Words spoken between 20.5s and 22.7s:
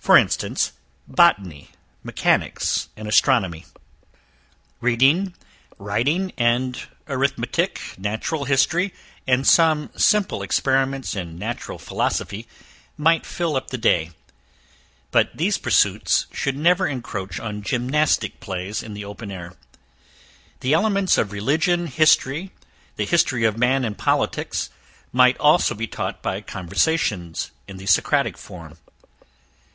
The elements of religion, history,